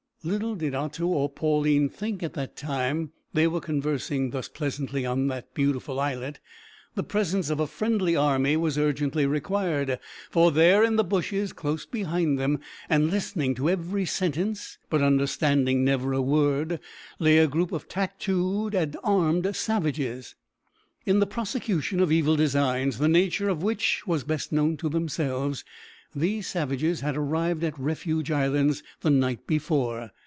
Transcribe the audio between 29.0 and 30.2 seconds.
night before.